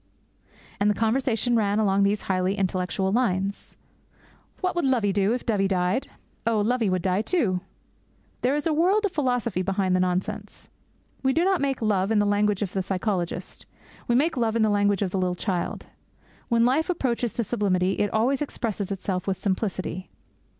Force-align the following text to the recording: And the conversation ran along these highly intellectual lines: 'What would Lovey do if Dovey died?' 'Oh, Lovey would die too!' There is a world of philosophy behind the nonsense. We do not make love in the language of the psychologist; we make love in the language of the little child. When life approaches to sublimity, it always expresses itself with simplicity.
And 0.79 0.89
the 0.89 0.95
conversation 0.95 1.55
ran 1.55 1.77
along 1.77 2.01
these 2.01 2.23
highly 2.23 2.55
intellectual 2.55 3.11
lines: 3.11 3.77
'What 4.59 4.75
would 4.75 4.83
Lovey 4.85 5.13
do 5.13 5.31
if 5.31 5.45
Dovey 5.45 5.67
died?' 5.67 6.07
'Oh, 6.47 6.59
Lovey 6.59 6.89
would 6.89 7.03
die 7.03 7.21
too!' 7.21 7.61
There 8.41 8.55
is 8.55 8.65
a 8.65 8.73
world 8.73 9.05
of 9.05 9.11
philosophy 9.11 9.61
behind 9.61 9.95
the 9.95 9.99
nonsense. 9.99 10.69
We 11.21 11.33
do 11.33 11.45
not 11.45 11.61
make 11.61 11.83
love 11.83 12.09
in 12.09 12.17
the 12.17 12.25
language 12.25 12.63
of 12.63 12.73
the 12.73 12.81
psychologist; 12.81 13.67
we 14.07 14.15
make 14.15 14.35
love 14.35 14.55
in 14.55 14.63
the 14.63 14.71
language 14.71 15.03
of 15.03 15.11
the 15.11 15.19
little 15.19 15.35
child. 15.35 15.85
When 16.49 16.65
life 16.65 16.89
approaches 16.89 17.33
to 17.33 17.43
sublimity, 17.43 17.99
it 17.99 18.09
always 18.11 18.41
expresses 18.41 18.89
itself 18.91 19.27
with 19.27 19.37
simplicity. 19.37 20.09